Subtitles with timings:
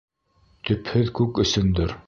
[0.69, 1.99] Төпһөҙ күк өсөндөр.